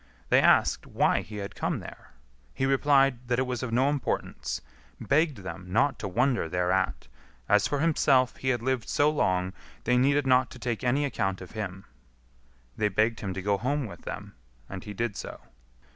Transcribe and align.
They 0.29 0.41
asked 0.41 0.87
why 0.87 1.21
he 1.21 1.35
had 1.35 1.53
come 1.53 1.79
there. 1.79 2.09
He 2.55 2.65
replied 2.65 3.27
that 3.27 3.37
it 3.37 3.45
was 3.45 3.61
of 3.61 3.71
no 3.71 3.87
importance; 3.87 4.59
begged 4.99 5.37
them 5.43 5.71
not 5.71 5.99
to 5.99 6.07
wonder 6.07 6.49
thereat; 6.49 7.07
as 7.47 7.67
for 7.67 7.81
himself, 7.81 8.37
he 8.37 8.49
had 8.49 8.63
lived 8.63 8.89
so 8.89 9.11
long, 9.11 9.53
they 9.83 9.97
needed 9.97 10.25
not 10.25 10.49
to 10.49 10.57
take 10.57 10.83
any 10.83 11.05
account 11.05 11.39
of 11.39 11.51
him. 11.51 11.85
They 12.75 12.89
begged 12.89 13.19
him 13.19 13.35
to 13.35 13.43
go 13.43 13.59
home 13.59 13.85
with 13.85 14.01
them, 14.01 14.33
and 14.67 14.83
he 14.83 14.95
did 14.95 15.15
so. 15.15 15.39